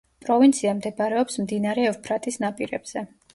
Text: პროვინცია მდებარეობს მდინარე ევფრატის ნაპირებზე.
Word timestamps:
პროვინცია 0.27 0.71
მდებარეობს 0.77 1.37
მდინარე 1.43 1.85
ევფრატის 1.91 2.41
ნაპირებზე. 2.47 3.07